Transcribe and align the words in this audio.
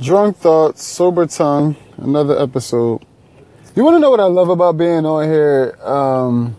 Drunk 0.00 0.36
Thoughts, 0.36 0.84
Sober 0.84 1.26
Tongue, 1.26 1.74
another 1.96 2.38
episode. 2.38 3.02
You 3.74 3.82
want 3.82 3.94
to 3.94 3.98
know 3.98 4.10
what 4.10 4.20
I 4.20 4.26
love 4.26 4.50
about 4.50 4.76
being 4.76 5.06
on 5.06 5.24
here? 5.24 5.74
Um, 5.82 6.54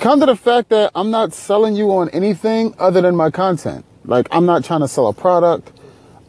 kind 0.00 0.20
of 0.22 0.26
the 0.26 0.36
fact 0.36 0.68
that 0.68 0.90
I'm 0.94 1.10
not 1.10 1.32
selling 1.32 1.76
you 1.76 1.90
on 1.92 2.10
anything 2.10 2.74
other 2.78 3.00
than 3.00 3.16
my 3.16 3.30
content. 3.30 3.86
Like, 4.04 4.28
I'm 4.32 4.44
not 4.44 4.64
trying 4.64 4.80
to 4.80 4.88
sell 4.88 5.06
a 5.06 5.14
product. 5.14 5.72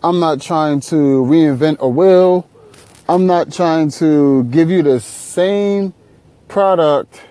I'm 0.01 0.21
not 0.21 0.39
trying 0.39 0.79
to 0.81 0.95
reinvent 0.95 1.79
a 1.79 1.89
wheel. 1.89 2.47
I'm 3.09 3.25
not 3.25 3.51
trying 3.51 3.89
to 3.91 4.45
give 4.45 4.69
you 4.69 4.83
the 4.83 5.01
same 5.01 5.93
product 6.47 7.21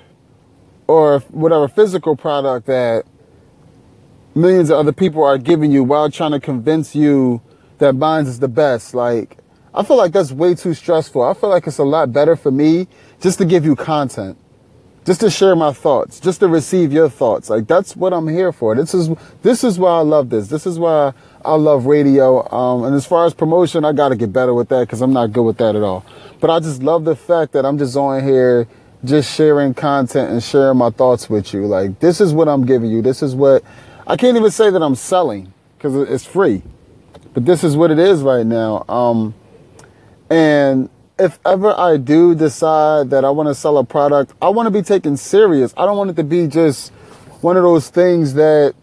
or 0.87 1.21
whatever 1.31 1.67
physical 1.67 2.15
product 2.15 2.67
that 2.67 3.07
millions 4.35 4.69
of 4.69 4.77
other 4.77 4.93
people 4.93 5.25
are 5.25 5.39
giving 5.39 5.73
you 5.73 5.83
while 5.83 6.11
trying 6.11 6.33
to 6.33 6.41
convince 6.41 6.95
you 6.95 7.41
that 7.79 7.95
mine 7.95 8.27
is 8.27 8.39
the 8.39 8.49
best. 8.49 8.95
Like, 8.95 9.39
I 9.75 9.83
feel 9.83 9.97
like 9.97 10.13
that's 10.13 10.33
way 10.33 10.55
too 10.55 10.75
stressful. 10.75 11.23
I 11.23 11.35
feel 11.35 11.51
like 11.51 11.67
it's 11.67 11.79
a 11.79 11.85
lot 11.85 12.13
better 12.13 12.37
for 12.37 12.51
me 12.51 12.89
just 13.21 13.39
to 13.39 13.45
give 13.45 13.65
you 13.65 13.77
content, 13.77 14.39
just 15.05 15.21
to 15.21 15.31
share 15.31 15.55
my 15.55 15.73
thoughts, 15.73 16.19
just 16.19 16.41
to 16.41 16.49
receive 16.49 16.93
your 16.93 17.11
thoughts. 17.11 17.51
Like, 17.51 17.67
that's 17.67 17.95
what 17.95 18.15
I'm 18.15 18.27
here 18.27 18.53
for. 18.53 18.75
This 18.75 18.95
is, 18.95 19.11
this 19.43 19.65
is 19.65 19.79
why 19.79 19.99
I 19.99 20.01
love 20.01 20.31
this. 20.31 20.49
This 20.49 20.67
is 20.67 20.79
why 20.79 21.13
I 21.45 21.55
love 21.57 21.85
radio. 21.85 22.51
Um, 22.51 22.85
and 22.85 22.95
as 22.95 23.05
far 23.05 23.27
as 23.27 23.35
promotion, 23.35 23.85
I 23.85 23.93
got 23.93 24.09
to 24.09 24.17
get 24.17 24.33
better 24.33 24.55
with 24.55 24.71
that 24.71 24.81
because 24.81 25.03
I'm 25.03 25.13
not 25.13 25.33
good 25.33 25.45
with 25.45 25.59
that 25.59 25.77
at 25.77 25.83
all. 25.83 26.07
But 26.41 26.51
I 26.51 26.59
just 26.61 26.83
love 26.83 27.05
the 27.05 27.17
fact 27.17 27.53
that 27.53 27.67
I'm 27.67 27.77
just 27.77 27.97
on 27.97 28.25
here 28.25 28.67
just 29.05 29.37
sharing 29.37 29.75
content 29.75 30.31
and 30.31 30.43
sharing 30.43 30.79
my 30.79 30.89
thoughts 30.89 31.29
with 31.29 31.53
you. 31.53 31.67
Like, 31.67 32.01
this 32.01 32.21
is 32.21 32.33
what 32.33 32.49
I'm 32.49 32.65
giving 32.65 32.91
you. 32.91 33.03
This 33.03 33.23
is 33.23 33.35
what 33.35 33.63
I 34.07 34.17
can't 34.17 34.39
even 34.39 34.51
say 34.51 34.71
that 34.71 34.83
I'm 34.83 34.95
selling 34.95 35.53
because 35.77 35.95
it's 36.09 36.25
free 36.25 36.63
but 37.37 37.45
this 37.45 37.63
is 37.63 37.77
what 37.77 37.91
it 37.91 37.99
is 37.99 38.23
right 38.23 38.47
now. 38.47 38.83
Um, 38.89 39.35
and 40.31 40.89
if 41.19 41.39
ever 41.45 41.79
I 41.79 41.99
do 41.99 42.35
decide 42.35 43.11
that 43.11 43.27
I 43.27 43.31
want 43.31 43.51
to 43.51 43.55
sell 43.55 43.77
a 43.77 43.85
product, 43.85 44.33
I 44.41 44.49
want 44.49 44.69
to 44.69 44.71
be 44.71 44.81
taken 44.81 45.19
serious. 45.19 45.75
I 45.77 45.85
don't 45.85 45.99
want 45.99 46.09
it 46.09 46.17
to 46.17 46.25
be 46.25 46.47
just 46.47 46.93
one 47.43 47.59
of 47.59 47.63
those 47.63 47.91
things 47.91 48.33
that, 48.35 48.75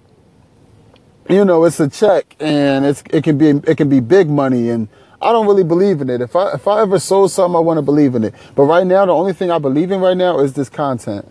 you 1.28 1.44
know, 1.44 1.64
it's 1.64 1.80
a 1.80 1.90
check 1.90 2.36
and 2.40 2.86
it's, 2.86 3.02
it 3.10 3.24
can 3.24 3.40
be, 3.40 3.50
it 3.50 3.76
can 3.76 3.90
be 3.90 4.00
big 4.00 4.30
money 4.30 4.70
and 4.70 4.88
I 5.20 5.32
don't 5.32 5.48
really 5.48 5.64
believe 5.64 6.00
in 6.02 6.12
it. 6.12 6.22
If 6.22 6.36
I, 6.36 6.54
if 6.54 6.68
I 6.68 6.82
ever 6.82 7.00
sold 7.00 7.32
something, 7.32 7.56
I 7.56 7.60
want 7.60 7.80
to 7.80 7.82
believe 7.82 8.14
in 8.14 8.24
it. 8.24 8.36
But 8.54 8.66
right 8.66 8.86
now, 8.86 9.04
the 9.08 9.14
only 9.14 9.34
thing 9.34 9.50
I 9.50 9.58
believe 9.58 9.90
in 9.90 10.00
right 10.00 10.16
now 10.16 10.42
is 10.42 10.54
this 10.54 10.70
content. 10.70 11.28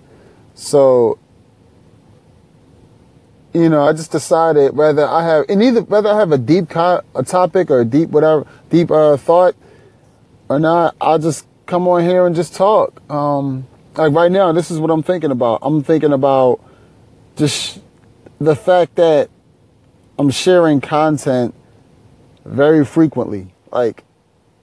So 0.57 1.20
you 3.53 3.69
know, 3.69 3.86
I 3.86 3.92
just 3.92 4.11
decided 4.11 4.77
whether 4.77 5.06
I 5.06 5.25
have, 5.25 5.45
and 5.48 5.62
either 5.62 5.83
whether 5.83 6.08
I 6.08 6.19
have 6.19 6.33
a 6.33 6.39
deep 6.39 6.70
co- 6.70 7.03
a 7.14 7.22
topic 7.22 7.70
or 7.70 7.81
a 7.81 7.84
deep 7.84 8.11
whatever, 8.11 8.47
deep 8.70 8.91
uh, 8.91 9.17
thought 9.17 9.55
or 10.48 10.58
not, 10.58 10.97
I'll 11.00 11.19
just 11.19 11.47
come 11.67 11.86
on 11.89 12.03
here 12.03 12.27
and 12.27 12.34
just 12.34 12.55
talk. 12.55 13.03
Um, 13.11 13.67
like 13.97 14.12
right 14.12 14.33
now, 14.33 14.53
this 14.53 14.70
is 14.70 14.78
what 14.78 14.91
I'm 14.91 15.03
thinking 15.03 15.30
about. 15.30 15.58
I'm 15.62 15.83
thinking 15.83 16.12
about 16.12 16.61
just 17.36 17.80
the 18.39 18.56
fact 18.56 18.97
that 18.97 19.28
I'm 20.19 20.30
sharing 20.30 20.80
content 20.80 21.55
very 22.45 22.84
frequently. 22.84 23.53
Like, 23.70 24.05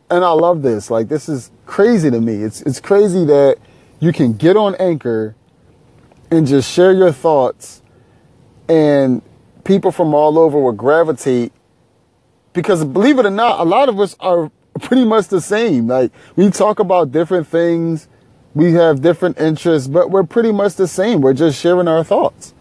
and 0.10 0.24
I 0.24 0.32
love 0.32 0.64
this. 0.64 0.90
Like, 0.90 1.08
this 1.08 1.30
is 1.30 1.52
crazy 1.66 2.10
to 2.10 2.20
me. 2.20 2.44
It's, 2.44 2.62
it's 2.62 2.80
crazy 2.80 3.26
that 3.26 3.58
you 4.00 4.12
can 4.12 4.34
get 4.34 4.58
on 4.58 4.76
Anchor 4.76 5.36
and 6.32 6.48
just 6.48 6.72
share 6.72 6.92
your 6.92 7.12
thoughts 7.12 7.79
and 8.70 9.22
people 9.66 9.92
from 9.92 10.14
all 10.14 10.38
over 10.38 10.60
will 10.60 10.72
gravitate 10.72 11.52
because 12.54 12.84
believe 12.86 13.20
it 13.20 13.26
or 13.26 13.32
not, 13.32 13.60
a 13.60 13.64
lot 13.64 13.90
of 13.90 14.00
us 14.00 14.16
are 14.20 14.52
pretty 14.82 15.06
much 15.06 15.28
the 15.28 15.42
same. 15.42 15.88
Like 15.88 16.12
we 16.36 16.50
talk 16.50 16.80
about 16.80 17.12
different 17.12 17.48
things, 17.48 18.08
we 18.54 18.74
have 18.74 19.02
different 19.02 19.40
interests, 19.40 19.88
but 19.88 20.12
we're 20.12 20.24
pretty 20.24 20.52
much 20.52 20.76
the 20.76 20.88
same. 20.88 21.22
We're 21.22 21.34
just 21.34 21.60
sharing 21.60 21.88
our 21.88 22.04
thoughts. 22.04 22.54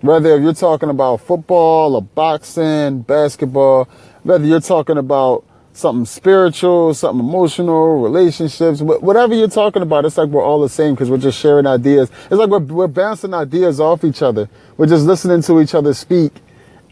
Whether 0.00 0.38
you're 0.38 0.52
talking 0.52 0.90
about 0.90 1.22
football 1.22 1.94
or 1.94 2.02
boxing, 2.02 3.00
basketball, 3.00 3.88
whether 4.22 4.44
you're 4.44 4.60
talking 4.60 4.98
about 4.98 5.44
something 5.74 6.06
spiritual, 6.06 6.94
something 6.94 7.26
emotional, 7.26 8.00
relationships, 8.00 8.80
whatever 8.80 9.34
you're 9.34 9.48
talking 9.48 9.82
about, 9.82 10.04
it's 10.04 10.16
like 10.16 10.28
we're 10.28 10.42
all 10.42 10.60
the 10.60 10.68
same 10.68 10.94
because 10.94 11.10
we're 11.10 11.18
just 11.18 11.38
sharing 11.38 11.66
ideas. 11.66 12.10
It's 12.26 12.32
like 12.32 12.48
we're, 12.48 12.60
we're 12.60 12.86
bouncing 12.86 13.34
ideas 13.34 13.80
off 13.80 14.04
each 14.04 14.22
other. 14.22 14.48
We're 14.76 14.86
just 14.86 15.04
listening 15.04 15.42
to 15.42 15.60
each 15.60 15.74
other 15.74 15.92
speak 15.92 16.32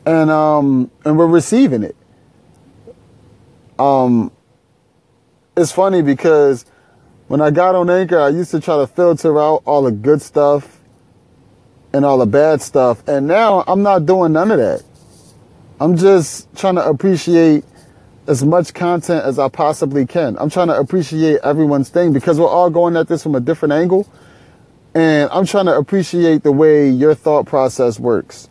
and, 0.04 0.30
um, 0.30 0.90
and 1.04 1.16
we're 1.16 1.28
receiving 1.28 1.84
it. 1.84 1.96
Um, 3.78 4.32
it's 5.56 5.70
funny 5.70 6.02
because 6.02 6.66
when 7.28 7.40
I 7.40 7.50
got 7.50 7.76
on 7.76 7.88
Anchor, 7.88 8.18
I 8.18 8.30
used 8.30 8.50
to 8.50 8.60
try 8.60 8.78
to 8.78 8.86
filter 8.88 9.40
out 9.40 9.62
all 9.64 9.82
the 9.82 9.92
good 9.92 10.20
stuff 10.20 10.80
and 11.92 12.04
all 12.04 12.18
the 12.18 12.26
bad 12.26 12.60
stuff. 12.60 13.06
And 13.06 13.28
now 13.28 13.62
I'm 13.68 13.82
not 13.82 14.06
doing 14.06 14.32
none 14.32 14.50
of 14.50 14.58
that. 14.58 14.82
I'm 15.80 15.96
just 15.96 16.54
trying 16.56 16.74
to 16.76 16.84
appreciate 16.84 17.64
as 18.26 18.44
much 18.44 18.72
content 18.72 19.24
as 19.24 19.38
I 19.38 19.48
possibly 19.48 20.06
can. 20.06 20.36
I'm 20.38 20.50
trying 20.50 20.68
to 20.68 20.78
appreciate 20.78 21.40
everyone's 21.42 21.88
thing 21.88 22.12
because 22.12 22.38
we're 22.38 22.48
all 22.48 22.70
going 22.70 22.96
at 22.96 23.08
this 23.08 23.22
from 23.22 23.34
a 23.34 23.40
different 23.40 23.72
angle. 23.72 24.08
And 24.94 25.28
I'm 25.32 25.46
trying 25.46 25.66
to 25.66 25.76
appreciate 25.76 26.42
the 26.42 26.52
way 26.52 26.88
your 26.88 27.14
thought 27.14 27.46
process 27.46 27.98
works. 27.98 28.48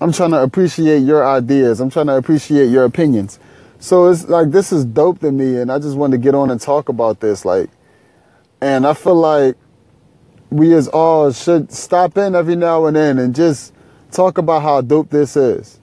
I'm 0.00 0.12
trying 0.12 0.30
to 0.30 0.42
appreciate 0.42 0.98
your 1.00 1.26
ideas. 1.26 1.80
I'm 1.80 1.90
trying 1.90 2.06
to 2.06 2.16
appreciate 2.16 2.66
your 2.66 2.84
opinions. 2.84 3.38
So 3.80 4.08
it's 4.08 4.28
like, 4.28 4.50
this 4.50 4.72
is 4.72 4.84
dope 4.84 5.20
to 5.20 5.32
me. 5.32 5.56
And 5.56 5.72
I 5.72 5.78
just 5.78 5.96
wanted 5.96 6.18
to 6.18 6.22
get 6.22 6.34
on 6.34 6.50
and 6.50 6.60
talk 6.60 6.88
about 6.88 7.20
this. 7.20 7.44
Like, 7.44 7.70
and 8.60 8.86
I 8.86 8.94
feel 8.94 9.14
like 9.14 9.56
we 10.50 10.74
as 10.74 10.88
all 10.88 11.32
should 11.32 11.72
stop 11.72 12.16
in 12.18 12.34
every 12.34 12.56
now 12.56 12.86
and 12.86 12.96
then 12.96 13.18
and 13.18 13.34
just 13.34 13.72
talk 14.10 14.38
about 14.38 14.62
how 14.62 14.80
dope 14.80 15.10
this 15.10 15.36
is 15.36 15.79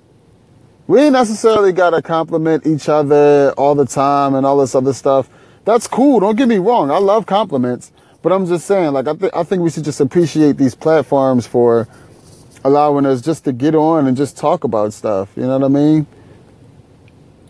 we 0.88 1.02
ain't 1.02 1.14
necessarily 1.14 1.74
got 1.74 1.92
to 1.92 2.02
compliment 2.02 2.66
each 2.66 2.88
other 2.88 3.54
all 3.58 3.76
the 3.76 3.86
time 3.86 4.36
and 4.36 4.46
all 4.46 4.58
this 4.58 4.74
other 4.74 4.94
stuff. 4.94 5.30
That's 5.66 5.86
cool. 5.86 6.22
Don't 6.22 6.38
get 6.38 6.48
me 6.48 6.58
wrong. 6.58 6.90
I 6.90 6.98
love 6.98 7.26
compliments, 7.26 7.92
but 8.22 8.32
I'm 8.32 8.46
just 8.46 8.66
saying, 8.66 8.94
like, 8.94 9.08
I 9.08 9.14
think, 9.14 9.36
I 9.36 9.44
think 9.44 9.62
we 9.62 9.70
should 9.70 9.84
just 9.84 10.00
appreciate 10.00 10.58
these 10.58 10.76
platforms 10.76 11.46
for 11.46 11.90
allowing 12.64 13.06
us 13.06 13.22
just 13.22 13.44
to 13.44 13.52
get 13.52 13.76
on 13.76 14.08
and 14.08 14.16
just 14.16 14.38
talk 14.38 14.64
about 14.64 14.94
stuff. 14.94 15.30
You 15.36 15.44
know 15.44 15.60
what 15.60 15.66
I 15.66 15.68
mean? 15.68 16.08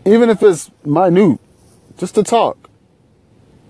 Even 0.05 0.29
if 0.31 0.41
it's 0.41 0.71
minute, 0.83 1.39
just 1.97 2.15
to 2.15 2.23
talk, 2.23 2.57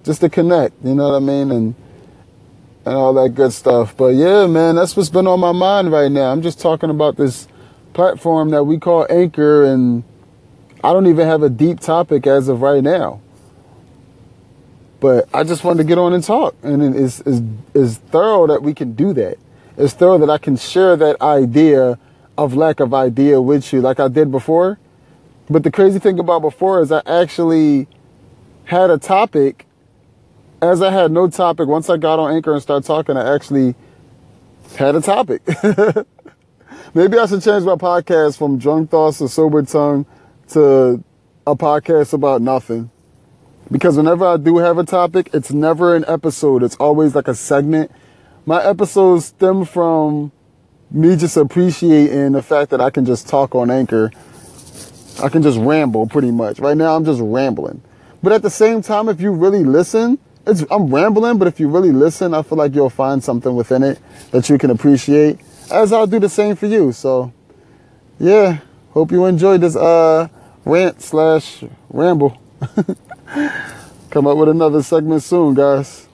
just 0.03 0.21
to 0.21 0.29
connect. 0.29 0.75
You 0.83 0.95
know 0.95 1.09
what 1.09 1.17
I 1.17 1.19
mean? 1.19 1.51
And, 1.51 1.75
and 2.85 2.95
all 2.95 3.13
that 3.15 3.35
good 3.35 3.51
stuff. 3.51 3.97
But 3.97 4.15
yeah, 4.15 4.47
man, 4.47 4.75
that's 4.75 4.95
what's 4.95 5.09
been 5.09 5.27
on 5.27 5.41
my 5.41 5.51
mind 5.51 5.91
right 5.91 6.11
now. 6.11 6.31
I'm 6.31 6.41
just 6.41 6.61
talking 6.61 6.89
about 6.89 7.17
this 7.17 7.49
platform 7.97 8.51
that 8.51 8.63
we 8.63 8.77
call 8.77 9.07
Anchor, 9.09 9.63
and 9.63 10.03
I 10.83 10.93
don't 10.93 11.07
even 11.07 11.25
have 11.25 11.41
a 11.41 11.49
deep 11.49 11.79
topic 11.79 12.27
as 12.27 12.47
of 12.47 12.61
right 12.61 12.83
now. 12.83 13.21
But 14.99 15.27
I 15.33 15.43
just 15.43 15.63
wanted 15.63 15.79
to 15.79 15.83
get 15.83 15.97
on 15.97 16.13
and 16.13 16.23
talk, 16.23 16.53
and 16.61 16.95
it's, 16.95 17.21
it's, 17.21 17.41
it's 17.73 17.95
thorough 17.95 18.45
that 18.45 18.61
we 18.61 18.75
can 18.75 18.93
do 18.93 19.13
that. 19.13 19.39
It's 19.77 19.93
thorough 19.93 20.19
that 20.19 20.29
I 20.29 20.37
can 20.37 20.57
share 20.57 20.95
that 20.95 21.19
idea 21.21 21.97
of 22.37 22.53
lack 22.55 22.79
of 22.79 22.93
idea 22.93 23.41
with 23.41 23.73
you, 23.73 23.81
like 23.81 23.99
I 23.99 24.09
did 24.09 24.29
before. 24.29 24.77
But 25.49 25.63
the 25.63 25.71
crazy 25.71 25.97
thing 25.97 26.19
about 26.19 26.43
before 26.43 26.81
is 26.81 26.91
I 26.91 27.01
actually 27.07 27.87
had 28.65 28.91
a 28.91 28.99
topic. 28.99 29.65
As 30.61 30.83
I 30.83 30.91
had 30.91 31.11
no 31.11 31.31
topic, 31.31 31.67
once 31.67 31.89
I 31.89 31.97
got 31.97 32.19
on 32.19 32.31
Anchor 32.35 32.53
and 32.53 32.61
started 32.61 32.85
talking, 32.85 33.17
I 33.17 33.33
actually 33.33 33.73
had 34.77 34.93
a 34.93 35.01
topic. 35.01 35.41
Maybe 36.93 37.17
I 37.17 37.25
should 37.25 37.43
change 37.43 37.65
my 37.65 37.75
podcast 37.75 38.37
from 38.37 38.57
Drunk 38.57 38.89
Thoughts 38.91 39.17
to 39.17 39.27
Sober 39.27 39.61
Tongue 39.61 40.05
to 40.49 41.03
a 41.45 41.55
podcast 41.55 42.13
about 42.13 42.41
nothing. 42.41 42.89
Because 43.69 43.97
whenever 43.97 44.25
I 44.25 44.37
do 44.37 44.57
have 44.59 44.77
a 44.77 44.85
topic, 44.85 45.29
it's 45.33 45.51
never 45.51 45.95
an 45.95 46.05
episode. 46.07 46.63
It's 46.63 46.77
always 46.77 47.13
like 47.13 47.27
a 47.27 47.35
segment. 47.35 47.91
My 48.45 48.63
episodes 48.63 49.25
stem 49.25 49.65
from 49.65 50.31
me 50.89 51.17
just 51.17 51.35
appreciating 51.35 52.31
the 52.31 52.41
fact 52.41 52.71
that 52.71 52.79
I 52.79 52.89
can 52.89 53.05
just 53.05 53.27
talk 53.27 53.53
on 53.53 53.69
Anchor. 53.69 54.09
I 55.21 55.27
can 55.27 55.43
just 55.43 55.57
ramble 55.59 56.07
pretty 56.07 56.31
much. 56.31 56.59
Right 56.59 56.77
now 56.77 56.95
I'm 56.95 57.03
just 57.03 57.19
rambling. 57.21 57.81
But 58.23 58.31
at 58.31 58.41
the 58.41 58.49
same 58.49 58.81
time, 58.81 59.09
if 59.09 59.19
you 59.19 59.31
really 59.31 59.65
listen, 59.65 60.19
I'm 60.71 60.93
rambling, 60.93 61.37
but 61.37 61.49
if 61.49 61.59
you 61.59 61.67
really 61.67 61.91
listen, 61.91 62.33
I 62.33 62.41
feel 62.43 62.57
like 62.57 62.73
you'll 62.73 62.89
find 62.89 63.21
something 63.21 63.53
within 63.53 63.83
it 63.83 63.99
that 64.31 64.49
you 64.49 64.57
can 64.57 64.69
appreciate 64.69 65.39
as 65.71 65.93
I'll 65.93 66.07
do 66.07 66.19
the 66.19 66.29
same 66.29 66.55
for 66.55 66.65
you. 66.65 66.91
So, 66.91 67.31
yeah, 68.19 68.59
hope 68.91 69.11
you 69.11 69.25
enjoyed 69.25 69.61
this 69.61 69.75
uh, 69.75 70.27
rant 70.65 71.01
slash 71.01 71.63
ramble. 71.89 72.39
Come 74.09 74.27
up 74.27 74.37
with 74.37 74.49
another 74.49 74.81
segment 74.81 75.23
soon, 75.23 75.53
guys. 75.53 76.06